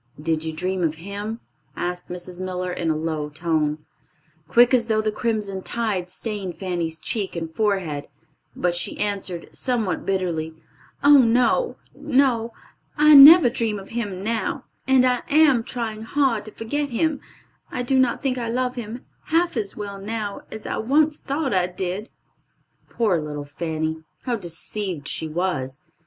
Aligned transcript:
"Did 0.19 0.43
you 0.43 0.51
dream 0.51 0.81
of 0.83 0.95
him?" 0.95 1.41
asked 1.75 2.09
Mrs. 2.09 2.41
Miller, 2.43 2.71
in 2.73 2.89
a 2.89 2.95
low 2.95 3.29
tone. 3.29 3.85
Quick 4.47 4.73
as 4.73 4.87
thought 4.87 5.03
the 5.03 5.11
crimson 5.11 5.61
tide 5.61 6.09
stained 6.09 6.55
Fanny's 6.55 6.97
cheek 6.97 7.35
and 7.35 7.53
forehead, 7.53 8.07
but 8.55 8.73
she 8.75 8.97
answered, 8.97 9.55
somewhat 9.55 10.03
bitterly, 10.03 10.55
"Oh, 11.03 11.19
no, 11.19 11.77
no! 11.95 12.51
I 12.97 13.13
never 13.13 13.47
dream 13.47 13.77
of 13.77 13.89
him 13.89 14.23
now, 14.23 14.65
and 14.87 15.05
I 15.05 15.21
am 15.29 15.63
trying 15.63 16.01
hard 16.01 16.45
to 16.45 16.51
forget 16.51 16.89
him. 16.89 17.21
I 17.69 17.83
do 17.83 17.95
not 17.99 18.23
think 18.23 18.39
I 18.39 18.49
love 18.49 18.73
him 18.73 19.05
half 19.25 19.55
as 19.55 19.77
well 19.77 20.01
now 20.01 20.41
as 20.51 20.65
I 20.65 20.77
once 20.77 21.19
thought 21.19 21.53
I 21.53 21.67
did." 21.67 22.09
Poor 22.89 23.19
little 23.19 23.45
Fanny! 23.45 24.01
How 24.23 24.35
deceived 24.35 25.07
she 25.07 25.27
was! 25.27 25.83